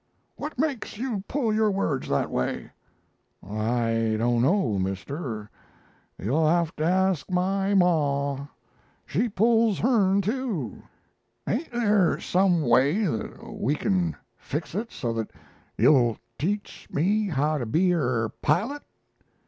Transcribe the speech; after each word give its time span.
"'What 0.35 0.57
makes 0.57 0.97
you 0.97 1.23
pull 1.27 1.53
your 1.53 1.69
words 1.69 2.07
that 2.07 2.31
way?' 2.31 2.71
"'I 3.47 4.15
don't 4.17 4.41
know, 4.41 4.79
mister; 4.79 5.47
you'll 6.17 6.47
have 6.49 6.75
to 6.77 6.83
ask 6.83 7.29
my 7.29 7.75
Ma. 7.75 8.47
She 9.05 9.29
pulls 9.29 9.77
hern 9.77 10.21
too. 10.23 10.81
Ain't 11.47 11.69
there 11.71 12.19
some 12.19 12.63
way 12.63 13.03
that 13.05 13.53
we 13.61 13.75
can 13.75 14.15
fix 14.37 14.73
it, 14.73 14.91
so 14.91 15.13
that 15.13 15.29
you'll 15.77 16.17
teach 16.39 16.87
me 16.91 17.27
how 17.27 17.59
to 17.59 17.67
be 17.67 17.93
er 17.93 18.31
pilot?' 18.41 18.81